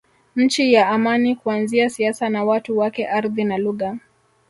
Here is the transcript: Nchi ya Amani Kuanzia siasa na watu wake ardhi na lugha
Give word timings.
Nchi 0.35 0.73
ya 0.73 0.89
Amani 0.89 1.35
Kuanzia 1.35 1.89
siasa 1.89 2.29
na 2.29 2.43
watu 2.43 2.77
wake 2.77 3.07
ardhi 3.07 3.43
na 3.43 3.57
lugha 3.57 3.97